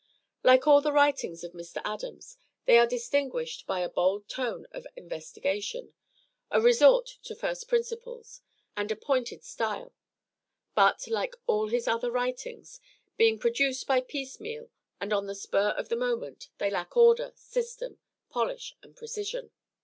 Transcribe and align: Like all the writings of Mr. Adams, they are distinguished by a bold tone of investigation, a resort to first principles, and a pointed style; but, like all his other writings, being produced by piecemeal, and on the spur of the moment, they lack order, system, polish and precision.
Like 0.41 0.65
all 0.65 0.81
the 0.81 0.91
writings 0.91 1.43
of 1.43 1.51
Mr. 1.51 1.79
Adams, 1.85 2.35
they 2.65 2.79
are 2.79 2.87
distinguished 2.87 3.67
by 3.67 3.81
a 3.81 3.87
bold 3.87 4.27
tone 4.27 4.65
of 4.71 4.87
investigation, 4.95 5.93
a 6.49 6.59
resort 6.59 7.19
to 7.21 7.35
first 7.35 7.67
principles, 7.67 8.41
and 8.75 8.91
a 8.91 8.95
pointed 8.95 9.43
style; 9.43 9.93
but, 10.73 11.07
like 11.07 11.35
all 11.45 11.67
his 11.67 11.87
other 11.87 12.09
writings, 12.09 12.79
being 13.15 13.37
produced 13.37 13.85
by 13.85 14.01
piecemeal, 14.01 14.71
and 14.99 15.13
on 15.13 15.27
the 15.27 15.35
spur 15.35 15.69
of 15.69 15.89
the 15.89 15.95
moment, 15.95 16.49
they 16.57 16.71
lack 16.71 16.97
order, 16.97 17.31
system, 17.35 17.99
polish 18.31 18.75
and 18.81 18.95
precision. 18.95 19.51